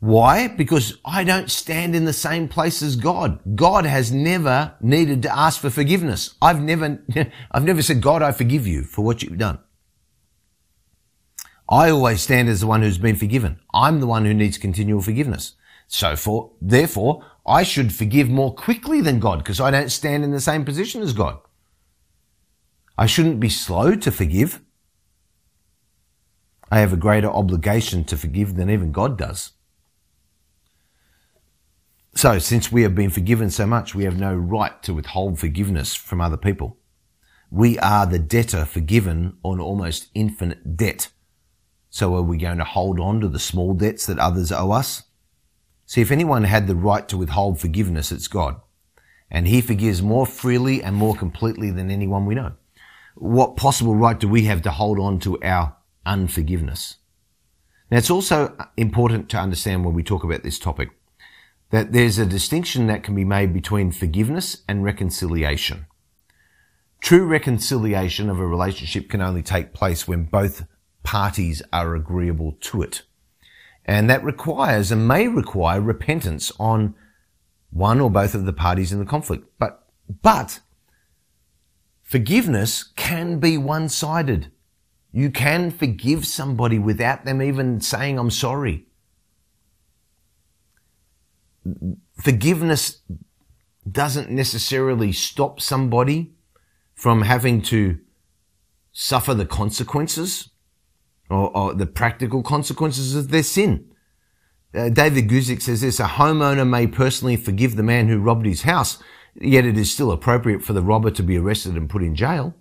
Why? 0.00 0.46
Because 0.46 0.98
I 1.04 1.24
don't 1.24 1.50
stand 1.50 1.96
in 1.96 2.04
the 2.04 2.12
same 2.12 2.48
place 2.48 2.82
as 2.82 2.94
God. 2.94 3.40
God 3.56 3.84
has 3.84 4.12
never 4.12 4.74
needed 4.80 5.22
to 5.22 5.36
ask 5.36 5.60
for 5.60 5.70
forgiveness. 5.70 6.34
I've 6.40 6.62
never, 6.62 7.02
I've 7.50 7.64
never 7.64 7.82
said, 7.82 8.00
God, 8.00 8.22
I 8.22 8.32
forgive 8.32 8.66
you 8.66 8.84
for 8.84 9.04
what 9.04 9.22
you've 9.22 9.38
done. 9.38 9.58
I 11.68 11.90
always 11.90 12.22
stand 12.22 12.48
as 12.48 12.60
the 12.60 12.66
one 12.66 12.82
who's 12.82 12.98
been 12.98 13.16
forgiven. 13.16 13.60
I'm 13.74 14.00
the 14.00 14.06
one 14.06 14.24
who 14.24 14.32
needs 14.32 14.56
continual 14.56 15.02
forgiveness. 15.02 15.54
So 15.88 16.14
for, 16.14 16.52
therefore, 16.60 17.24
I 17.46 17.62
should 17.62 17.92
forgive 17.94 18.28
more 18.28 18.54
quickly 18.54 19.00
than 19.00 19.20
God 19.20 19.38
because 19.38 19.60
I 19.60 19.70
don't 19.70 19.90
stand 19.90 20.22
in 20.22 20.30
the 20.30 20.40
same 20.40 20.64
position 20.64 21.02
as 21.02 21.12
God. 21.12 21.38
I 22.96 23.06
shouldn't 23.06 23.40
be 23.40 23.48
slow 23.48 23.94
to 23.96 24.10
forgive. 24.12 24.60
I 26.70 26.80
have 26.80 26.92
a 26.92 26.96
greater 26.96 27.28
obligation 27.28 28.04
to 28.04 28.16
forgive 28.16 28.56
than 28.56 28.68
even 28.68 28.92
God 28.92 29.16
does. 29.16 29.52
So, 32.14 32.38
since 32.38 32.70
we 32.70 32.82
have 32.82 32.94
been 32.94 33.10
forgiven 33.10 33.48
so 33.48 33.66
much, 33.66 33.94
we 33.94 34.04
have 34.04 34.18
no 34.18 34.34
right 34.34 34.82
to 34.82 34.92
withhold 34.92 35.38
forgiveness 35.38 35.94
from 35.94 36.20
other 36.20 36.36
people. 36.36 36.76
We 37.50 37.78
are 37.78 38.04
the 38.04 38.18
debtor 38.18 38.66
forgiven 38.66 39.38
on 39.42 39.60
almost 39.60 40.08
infinite 40.14 40.76
debt. 40.76 41.08
So 41.90 42.14
are 42.16 42.22
we 42.22 42.36
going 42.36 42.58
to 42.58 42.64
hold 42.64 43.00
on 43.00 43.20
to 43.20 43.28
the 43.28 43.38
small 43.38 43.72
debts 43.72 44.06
that 44.06 44.18
others 44.18 44.52
owe 44.52 44.72
us? 44.72 45.04
See, 45.88 46.02
if 46.02 46.10
anyone 46.10 46.44
had 46.44 46.66
the 46.66 46.76
right 46.76 47.08
to 47.08 47.16
withhold 47.16 47.58
forgiveness, 47.58 48.12
it's 48.12 48.28
God. 48.28 48.60
And 49.30 49.48
he 49.48 49.62
forgives 49.62 50.02
more 50.02 50.26
freely 50.26 50.82
and 50.82 50.94
more 50.94 51.16
completely 51.16 51.70
than 51.70 51.90
anyone 51.90 52.26
we 52.26 52.34
know. 52.34 52.52
What 53.14 53.56
possible 53.56 53.96
right 53.96 54.20
do 54.20 54.28
we 54.28 54.44
have 54.44 54.60
to 54.62 54.70
hold 54.70 54.98
on 54.98 55.18
to 55.20 55.40
our 55.42 55.76
unforgiveness? 56.04 56.96
Now, 57.90 57.96
it's 57.96 58.10
also 58.10 58.54
important 58.76 59.30
to 59.30 59.38
understand 59.38 59.82
when 59.82 59.94
we 59.94 60.02
talk 60.02 60.24
about 60.24 60.42
this 60.42 60.58
topic 60.58 60.90
that 61.70 61.92
there's 61.92 62.18
a 62.18 62.26
distinction 62.26 62.86
that 62.88 63.02
can 63.02 63.14
be 63.14 63.24
made 63.24 63.54
between 63.54 63.90
forgiveness 63.90 64.64
and 64.68 64.84
reconciliation. 64.84 65.86
True 67.00 67.24
reconciliation 67.24 68.28
of 68.28 68.38
a 68.38 68.46
relationship 68.46 69.08
can 69.08 69.22
only 69.22 69.42
take 69.42 69.72
place 69.72 70.06
when 70.06 70.24
both 70.24 70.66
parties 71.02 71.62
are 71.72 71.94
agreeable 71.94 72.58
to 72.60 72.82
it. 72.82 73.04
And 73.88 74.10
that 74.10 74.22
requires 74.22 74.92
and 74.92 75.08
may 75.08 75.28
require 75.28 75.80
repentance 75.80 76.52
on 76.60 76.94
one 77.70 78.00
or 78.00 78.10
both 78.10 78.34
of 78.34 78.44
the 78.44 78.52
parties 78.52 78.92
in 78.92 78.98
the 78.98 79.06
conflict. 79.06 79.46
But, 79.58 79.82
but 80.22 80.60
forgiveness 82.02 82.82
can 82.96 83.38
be 83.38 83.56
one-sided. 83.56 84.52
You 85.10 85.30
can 85.30 85.70
forgive 85.70 86.26
somebody 86.26 86.78
without 86.78 87.24
them 87.24 87.40
even 87.40 87.80
saying, 87.80 88.18
I'm 88.18 88.30
sorry. 88.30 88.84
Forgiveness 92.22 93.00
doesn't 93.90 94.30
necessarily 94.30 95.12
stop 95.12 95.62
somebody 95.62 96.34
from 96.94 97.22
having 97.22 97.62
to 97.62 98.00
suffer 98.92 99.32
the 99.32 99.46
consequences 99.46 100.50
or, 101.30 101.56
or 101.56 101.74
the 101.74 101.86
practical 101.86 102.42
consequences 102.42 103.14
of 103.14 103.30
their 103.30 103.42
sin. 103.42 103.84
Uh, 104.74 104.88
David 104.88 105.28
Guzik 105.28 105.62
says 105.62 105.80
this, 105.80 105.98
a 105.98 106.04
homeowner 106.04 106.68
may 106.68 106.86
personally 106.86 107.36
forgive 107.36 107.76
the 107.76 107.82
man 107.82 108.08
who 108.08 108.18
robbed 108.18 108.46
his 108.46 108.62
house, 108.62 108.98
yet 109.34 109.64
it 109.64 109.78
is 109.78 109.92
still 109.92 110.12
appropriate 110.12 110.62
for 110.62 110.72
the 110.72 110.82
robber 110.82 111.10
to 111.10 111.22
be 111.22 111.38
arrested 111.38 111.74
and 111.74 111.88
put 111.88 112.02
in 112.02 112.14
jail. 112.14 112.54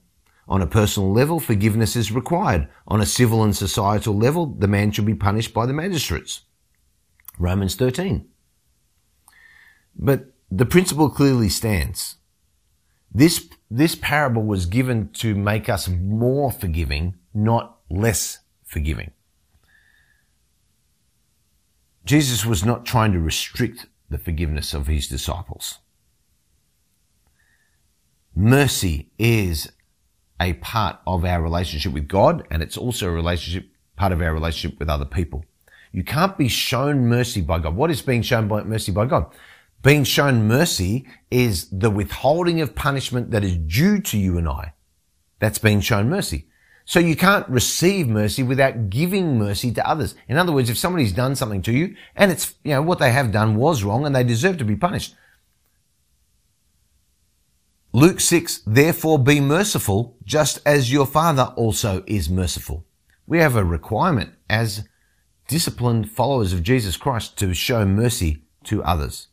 On 0.47 0.61
a 0.61 0.67
personal 0.67 1.11
level, 1.11 1.41
forgiveness 1.41 1.97
is 1.97 2.11
required. 2.11 2.69
On 2.87 3.01
a 3.01 3.05
civil 3.05 3.43
and 3.43 3.55
societal 3.55 4.15
level, 4.15 4.45
the 4.45 4.67
man 4.67 4.91
should 4.91 5.05
be 5.05 5.15
punished 5.15 5.53
by 5.53 5.65
the 5.65 5.73
magistrates. 5.73 6.41
Romans 7.37 7.75
13. 7.75 8.25
But 9.95 10.33
the 10.49 10.65
principle 10.65 11.09
clearly 11.09 11.49
stands. 11.49 12.15
This, 13.13 13.49
this 13.69 13.95
parable 13.95 14.43
was 14.43 14.65
given 14.65 15.09
to 15.13 15.35
make 15.35 15.67
us 15.67 15.89
more 15.89 16.51
forgiving, 16.51 17.15
not 17.33 17.79
less 17.89 18.39
forgiving. 18.67 19.11
Jesus 22.05 22.45
was 22.45 22.63
not 22.63 22.85
trying 22.85 23.11
to 23.13 23.19
restrict 23.19 23.87
the 24.09 24.17
forgiveness 24.17 24.73
of 24.73 24.87
his 24.87 25.07
disciples. 25.07 25.79
Mercy 28.35 29.09
is 29.17 29.71
a 30.39 30.53
part 30.53 30.99
of 31.07 31.25
our 31.25 31.41
relationship 31.41 31.91
with 31.91 32.07
God 32.07 32.45
and 32.51 32.61
it's 32.61 32.77
also 32.77 33.07
a 33.07 33.11
relationship, 33.11 33.69
part 33.95 34.11
of 34.11 34.21
our 34.21 34.33
relationship 34.33 34.79
with 34.79 34.89
other 34.89 35.05
people. 35.05 35.43
You 35.91 36.03
can't 36.03 36.37
be 36.37 36.47
shown 36.47 37.07
mercy 37.07 37.41
by 37.41 37.59
God. 37.59 37.75
What 37.75 37.89
is 37.89 38.01
being 38.01 38.21
shown 38.21 38.47
by 38.47 38.63
mercy 38.63 38.91
by 38.91 39.05
God? 39.05 39.33
Being 39.81 40.03
shown 40.03 40.47
mercy 40.47 41.07
is 41.31 41.69
the 41.69 41.89
withholding 41.89 42.61
of 42.61 42.75
punishment 42.75 43.31
that 43.31 43.43
is 43.43 43.57
due 43.57 43.99
to 44.01 44.17
you 44.17 44.37
and 44.37 44.47
I. 44.47 44.73
That's 45.39 45.59
being 45.59 45.81
shown 45.81 46.09
mercy. 46.09 46.47
So 46.87 47.01
you 47.01 47.17
can't 47.17 47.47
receive 47.49 48.07
mercy 48.07 48.43
without 48.43 48.89
giving 48.89 49.37
mercy 49.37 49.73
to 49.73 49.85
others. 49.85 50.15
In 50.29 50.37
other 50.37 50.53
words, 50.53 50.69
if 50.69 50.77
somebody's 50.77 51.11
done 51.11 51.35
something 51.35 51.61
to 51.63 51.73
you 51.73 51.97
and 52.15 52.31
it's, 52.31 52.55
you 52.63 52.71
know, 52.71 52.81
what 52.81 52.97
they 52.97 53.11
have 53.11 53.33
done 53.33 53.57
was 53.57 53.83
wrong 53.83 54.05
and 54.05 54.15
they 54.15 54.23
deserve 54.23 54.57
to 54.59 54.63
be 54.63 54.77
punished. 54.77 55.13
Luke 57.91 58.21
6, 58.21 58.61
therefore 58.65 59.19
be 59.19 59.41
merciful 59.41 60.15
just 60.23 60.59
as 60.65 60.89
your 60.89 61.05
father 61.05 61.51
also 61.57 62.05
is 62.07 62.29
merciful. 62.29 62.85
We 63.25 63.39
have 63.39 63.57
a 63.57 63.65
requirement 63.65 64.35
as 64.49 64.87
disciplined 65.49 66.09
followers 66.09 66.53
of 66.53 66.63
Jesus 66.63 66.95
Christ 66.95 67.37
to 67.39 67.53
show 67.53 67.85
mercy 67.85 68.43
to 68.63 68.81
others. 68.85 69.27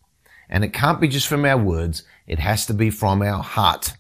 And 0.49 0.65
it 0.65 0.73
can't 0.73 1.01
be 1.01 1.07
just 1.07 1.29
from 1.29 1.45
our 1.45 1.59
words. 1.59 2.03
It 2.27 2.41
has 2.41 2.67
to 2.67 2.75
be 2.75 2.91
from 2.91 3.23
our 3.23 3.45
heart. 3.45 3.93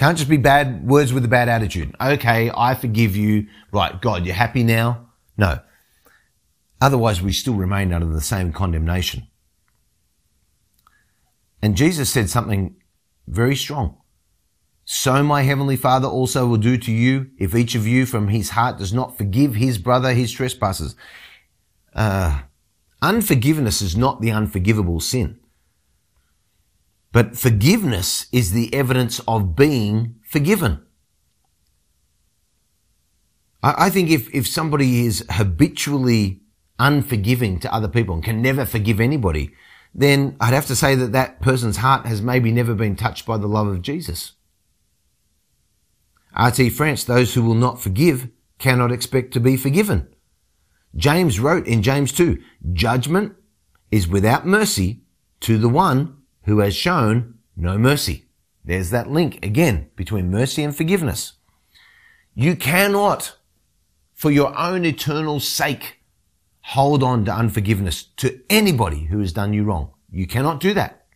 Can't 0.00 0.16
just 0.16 0.30
be 0.30 0.38
bad 0.38 0.88
words 0.88 1.12
with 1.12 1.26
a 1.26 1.28
bad 1.28 1.50
attitude. 1.50 1.94
Okay, 2.00 2.50
I 2.56 2.74
forgive 2.74 3.14
you. 3.16 3.48
Right, 3.70 4.00
God, 4.00 4.24
you're 4.24 4.34
happy 4.34 4.64
now? 4.64 5.10
No. 5.36 5.60
Otherwise, 6.80 7.20
we 7.20 7.34
still 7.34 7.52
remain 7.52 7.92
under 7.92 8.06
the 8.06 8.22
same 8.22 8.50
condemnation. 8.50 9.26
And 11.60 11.76
Jesus 11.76 12.08
said 12.08 12.30
something 12.30 12.76
very 13.28 13.54
strong. 13.54 13.98
So 14.86 15.22
my 15.22 15.42
heavenly 15.42 15.76
Father 15.76 16.08
also 16.08 16.46
will 16.46 16.56
do 16.56 16.78
to 16.78 16.90
you 16.90 17.32
if 17.38 17.54
each 17.54 17.74
of 17.74 17.86
you 17.86 18.06
from 18.06 18.28
his 18.28 18.48
heart 18.48 18.78
does 18.78 18.94
not 18.94 19.18
forgive 19.18 19.56
his 19.56 19.76
brother 19.76 20.14
his 20.14 20.32
trespasses. 20.32 20.96
Uh, 21.94 22.40
unforgiveness 23.02 23.82
is 23.82 23.98
not 23.98 24.22
the 24.22 24.30
unforgivable 24.30 25.00
sin. 25.00 25.40
But 27.12 27.36
forgiveness 27.36 28.26
is 28.32 28.52
the 28.52 28.72
evidence 28.72 29.20
of 29.26 29.56
being 29.56 30.16
forgiven. 30.22 30.84
I, 33.62 33.86
I 33.86 33.90
think 33.90 34.10
if, 34.10 34.32
if 34.34 34.46
somebody 34.46 35.06
is 35.06 35.24
habitually 35.30 36.40
unforgiving 36.78 37.58
to 37.60 37.74
other 37.74 37.88
people 37.88 38.14
and 38.14 38.24
can 38.24 38.40
never 38.40 38.64
forgive 38.64 39.00
anybody, 39.00 39.50
then 39.94 40.36
I'd 40.40 40.54
have 40.54 40.66
to 40.66 40.76
say 40.76 40.94
that 40.94 41.12
that 41.12 41.40
person's 41.40 41.78
heart 41.78 42.06
has 42.06 42.22
maybe 42.22 42.52
never 42.52 42.74
been 42.74 42.96
touched 42.96 43.26
by 43.26 43.36
the 43.36 43.48
love 43.48 43.66
of 43.66 43.82
Jesus. 43.82 44.32
R.T. 46.34 46.70
France, 46.70 47.02
those 47.02 47.34
who 47.34 47.42
will 47.42 47.54
not 47.54 47.82
forgive 47.82 48.28
cannot 48.58 48.92
expect 48.92 49.32
to 49.32 49.40
be 49.40 49.56
forgiven. 49.56 50.08
James 50.94 51.40
wrote 51.40 51.66
in 51.66 51.82
James 51.82 52.12
2, 52.12 52.40
judgment 52.72 53.34
is 53.90 54.06
without 54.06 54.46
mercy 54.46 55.02
to 55.40 55.58
the 55.58 55.68
one 55.68 56.19
who 56.44 56.58
has 56.60 56.74
shown 56.74 57.34
no 57.56 57.78
mercy. 57.78 58.26
There's 58.64 58.90
that 58.90 59.10
link 59.10 59.44
again 59.44 59.90
between 59.96 60.30
mercy 60.30 60.62
and 60.62 60.76
forgiveness. 60.76 61.34
You 62.34 62.56
cannot, 62.56 63.36
for 64.14 64.30
your 64.30 64.56
own 64.58 64.84
eternal 64.84 65.40
sake, 65.40 66.00
hold 66.60 67.02
on 67.02 67.24
to 67.24 67.32
unforgiveness 67.32 68.04
to 68.16 68.40
anybody 68.48 69.04
who 69.04 69.18
has 69.18 69.32
done 69.32 69.52
you 69.52 69.64
wrong. 69.64 69.90
You 70.10 70.26
cannot 70.26 70.60
do 70.60 70.74
that. 70.74 71.06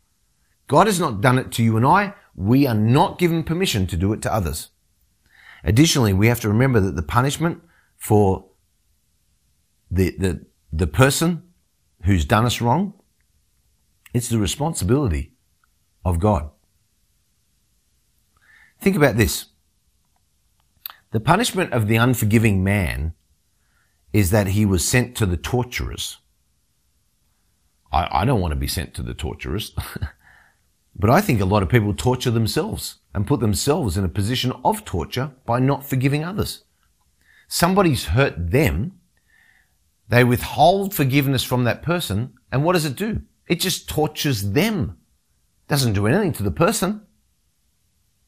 God 0.66 0.87
has 0.87 0.99
not 0.99 1.21
done 1.21 1.38
it 1.38 1.52
to 1.52 1.62
you 1.62 1.76
and 1.76 1.87
I. 1.87 2.14
We 2.35 2.66
are 2.66 2.75
not 2.75 3.19
given 3.19 3.45
permission 3.45 3.87
to 3.88 3.97
do 3.97 4.12
it 4.12 4.23
to 4.23 4.35
others. 4.35 4.71
Additionally, 5.62 6.12
we 6.12 6.26
have 6.26 6.40
to 6.40 6.49
remember 6.49 6.81
that 6.81 6.97
the 6.97 7.02
punishment 7.02 7.62
for 7.97 8.47
the, 9.90 10.16
the, 10.19 10.47
the 10.73 10.87
person 10.87 11.43
who's 12.02 12.25
done 12.25 12.45
us 12.45 12.61
wrong 12.61 12.95
it's 14.14 14.28
the 14.28 14.38
responsibility 14.38 15.33
of 16.04 16.21
God. 16.21 16.50
Think 18.80 18.97
about 18.97 19.16
this. 19.16 19.47
The 21.11 21.21
punishment 21.21 21.73
of 21.73 21.88
the 21.88 21.97
unforgiving 21.97 22.62
man 22.62 23.14
is 24.12 24.30
that 24.30 24.49
he 24.49 24.64
was 24.64 24.87
sent 24.87 25.16
to 25.16 25.26
the 25.26 25.37
torturers. 25.37 26.18
I, 27.92 28.09
I 28.23 28.25
don't 28.25 28.40
want 28.40 28.52
to 28.52 28.56
be 28.56 28.68
sent 28.68 28.94
to 28.94 29.02
the 29.02 29.14
torturers, 29.14 29.75
but 30.97 31.11
I 31.11 31.21
think 31.21 31.40
a 31.40 31.44
lot 31.44 31.62
of 31.62 31.68
people 31.68 31.94
torture 31.94 32.30
themselves 32.30 32.99
and 33.14 33.26
put 33.26 33.40
themselves 33.40 33.97
in 33.97 34.04
a 34.04 34.09
position 34.09 34.52
of 34.64 34.85
torture 34.85 35.33
by 35.44 35.59
not 35.59 35.85
forgiving 35.85 36.25
others. 36.25 36.64
Somebody's 37.49 38.06
hurt 38.06 38.50
them. 38.50 38.92
They 40.09 40.23
withhold 40.25 40.94
forgiveness 40.94 41.42
from 41.42 41.64
that 41.64 41.83
person. 41.83 42.35
And 42.52 42.64
what 42.64 42.75
does 42.75 42.85
it 42.85 42.97
do? 42.97 43.23
It 43.46 43.60
just 43.60 43.88
tortures 43.88 44.52
them. 44.52 44.98
Doesn't 45.68 45.92
do 45.92 46.06
anything 46.06 46.32
to 46.34 46.42
the 46.42 46.50
person. 46.50 47.02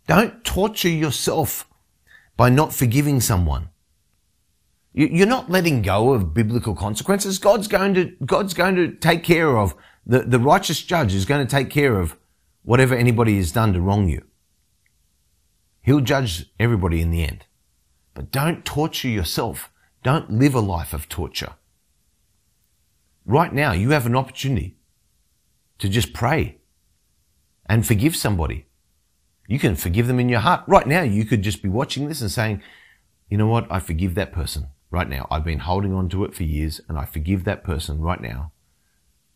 Don't 0.07 0.45
torture 0.45 0.89
yourself 0.89 1.69
by 2.37 2.49
not 2.49 2.73
forgiving 2.73 3.21
someone. 3.21 3.71
You're 4.93 5.27
not 5.27 5.51
letting 5.51 5.83
go 5.83 6.15
of 6.15 6.33
biblical 6.33 6.75
consequences. 6.75 7.39
God's 7.39 7.69
going 7.69 7.95
to, 7.95 8.13
God's 8.25 8.55
going 8.55 8.77
to 8.77 8.93
take 8.93 9.25
care 9.25 9.59
of, 9.59 9.75
the, 10.07 10.21
the 10.21 10.39
righteous 10.39 10.81
judge 10.81 11.13
is 11.13 11.27
going 11.27 11.47
to 11.47 11.51
take 11.51 11.69
care 11.69 12.01
of 12.01 12.17
whatever 12.63 12.95
anybody 12.95 13.37
has 13.37 13.53
done 13.53 13.75
to 13.75 13.81
wrong 13.81 14.09
you. 14.09 14.25
He'll 15.83 16.01
judge 16.01 16.47
everybody 16.59 17.03
in 17.03 17.11
the 17.11 17.23
end. 17.23 17.45
But 18.15 18.31
don't 18.31 18.65
torture 18.65 19.09
yourself. 19.09 19.71
Don't 20.03 20.31
live 20.31 20.55
a 20.55 20.61
life 20.61 20.95
of 20.95 21.09
torture. 21.09 21.55
Right 23.27 23.53
now, 23.53 23.73
you 23.73 23.91
have 23.91 24.07
an 24.07 24.17
opportunity 24.17 24.76
to 25.79 25.89
just 25.89 26.13
pray 26.13 26.59
and 27.67 27.87
forgive 27.87 28.17
somebody. 28.17 28.67
You 29.49 29.59
can 29.59 29.77
forgive 29.77 30.07
them 30.07 30.19
in 30.19 30.29
your 30.29 30.41
heart. 30.41 30.65
Right 30.67 30.87
now, 30.87 31.03
you 31.03 31.25
could 31.25 31.43
just 31.43 31.63
be 31.63 31.69
watching 31.69 32.09
this 32.09 32.21
and 32.21 32.31
saying, 32.31 32.63
you 33.29 33.39
know 33.39 33.47
what? 33.47 33.67
I 33.71 33.81
forgive 33.81 34.15
that 34.15 34.33
person 34.33 34.69
right 34.91 35.09
now. 35.09 35.27
I've 35.31 35.45
been 35.45 35.61
holding 35.61 35.93
on 35.93 36.09
to 36.11 36.25
it 36.25 36.35
for 36.35 36.43
years 36.43 36.81
and 36.89 36.99
I 36.99 37.05
forgive 37.05 37.45
that 37.45 37.65
person 37.65 38.01
right 38.01 38.21
now. 38.21 38.53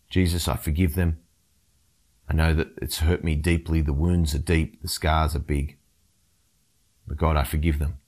Jesus, 0.08 0.48
I 0.48 0.56
forgive 0.56 0.94
them. 0.94 1.18
I 2.28 2.34
know 2.34 2.54
that 2.54 2.68
it's 2.80 2.98
hurt 2.98 3.24
me 3.24 3.34
deeply. 3.34 3.80
The 3.80 3.92
wounds 3.92 4.34
are 4.34 4.38
deep. 4.38 4.82
The 4.82 4.88
scars 4.88 5.34
are 5.34 5.40
big. 5.40 5.78
But 7.06 7.16
God, 7.16 7.36
I 7.36 7.44
forgive 7.44 7.78
them. 7.78 7.98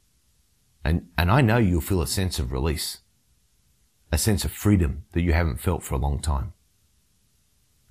And, 0.84 1.08
and 1.16 1.30
I 1.30 1.40
know 1.40 1.58
you'll 1.58 1.80
feel 1.80 2.02
a 2.02 2.06
sense 2.06 2.38
of 2.38 2.52
release, 2.52 2.98
a 4.10 4.18
sense 4.18 4.44
of 4.44 4.52
freedom 4.52 5.04
that 5.12 5.22
you 5.22 5.32
haven't 5.32 5.60
felt 5.60 5.82
for 5.82 5.94
a 5.94 5.98
long 5.98 6.20
time. 6.20 6.52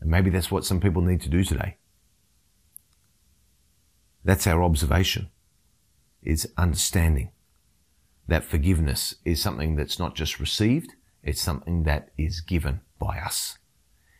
And 0.01 0.09
maybe 0.09 0.31
that's 0.31 0.51
what 0.51 0.65
some 0.65 0.81
people 0.81 1.03
need 1.03 1.21
to 1.21 1.29
do 1.29 1.43
today. 1.43 1.77
That's 4.23 4.47
our 4.47 4.63
observation, 4.63 5.29
is 6.21 6.51
understanding 6.57 7.31
that 8.27 8.43
forgiveness 8.43 9.15
is 9.25 9.41
something 9.41 9.75
that's 9.75 9.99
not 9.99 10.15
just 10.15 10.39
received, 10.39 10.93
it's 11.23 11.41
something 11.41 11.83
that 11.83 12.09
is 12.17 12.41
given 12.41 12.81
by 12.99 13.19
us. 13.19 13.57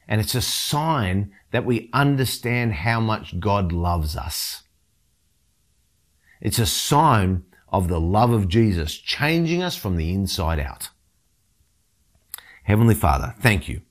And 0.08 0.22
it's 0.22 0.36
a 0.36 0.42
sign 0.42 1.32
that 1.52 1.66
we 1.66 1.90
understand 1.94 2.74
how 2.74 3.00
much 3.00 3.40
God 3.40 3.72
loves 3.72 4.16
us. 4.16 4.64
It's 6.42 6.60
a 6.60 6.66
sign 6.66 7.44
of 7.70 7.88
the 7.88 8.00
love 8.00 8.32
of 8.32 8.48
Jesus 8.48 8.96
changing 8.96 9.64
us 9.64 9.76
from 9.76 9.96
the 9.96 10.14
inside 10.14 10.60
out. 10.60 10.90
Heavenly 12.64 12.96
Father, 12.96 13.36
thank 13.40 13.70
you 13.70 13.82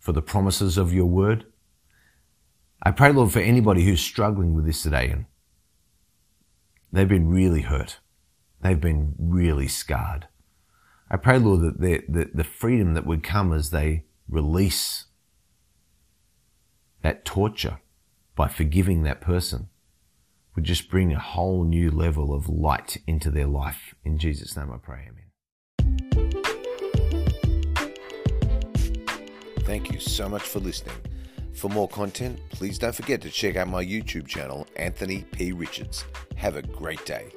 for 0.00 0.12
the 0.12 0.22
promises 0.22 0.76
of 0.76 0.92
your 0.92 1.06
word. 1.06 1.44
I 2.82 2.90
pray, 2.90 3.12
Lord, 3.12 3.30
for 3.30 3.40
anybody 3.40 3.84
who's 3.84 4.00
struggling 4.00 4.54
with 4.54 4.64
this 4.64 4.82
today 4.82 5.10
and 5.10 5.26
they've 6.90 7.06
been 7.06 7.28
really 7.28 7.60
hurt. 7.60 7.98
They've 8.62 8.80
been 8.80 9.14
really 9.18 9.68
scarred. 9.68 10.26
I 11.10 11.16
pray, 11.16 11.38
Lord, 11.38 11.60
that 11.60 11.80
the, 11.80 12.02
the, 12.08 12.30
the 12.32 12.44
freedom 12.44 12.94
that 12.94 13.06
would 13.06 13.22
come 13.22 13.52
as 13.52 13.70
they 13.70 14.04
release 14.28 15.04
that 17.02 17.24
torture 17.24 17.80
by 18.34 18.48
forgiving 18.48 19.02
that 19.02 19.20
person 19.20 19.68
would 20.54 20.64
just 20.64 20.90
bring 20.90 21.12
a 21.12 21.18
whole 21.18 21.64
new 21.64 21.90
level 21.90 22.32
of 22.34 22.48
light 22.48 22.98
into 23.06 23.30
their 23.30 23.46
life. 23.46 23.94
In 24.04 24.18
Jesus' 24.18 24.56
name 24.56 24.70
I 24.72 24.78
pray, 24.78 25.06
amen. 25.08 25.29
Thank 29.70 29.92
you 29.92 30.00
so 30.00 30.28
much 30.28 30.42
for 30.42 30.58
listening. 30.58 30.96
For 31.52 31.70
more 31.70 31.86
content, 31.86 32.40
please 32.50 32.76
don't 32.76 32.92
forget 32.92 33.20
to 33.20 33.30
check 33.30 33.54
out 33.54 33.68
my 33.68 33.84
YouTube 33.84 34.26
channel, 34.26 34.66
Anthony 34.74 35.22
P. 35.30 35.52
Richards. 35.52 36.04
Have 36.34 36.56
a 36.56 36.62
great 36.62 37.06
day. 37.06 37.28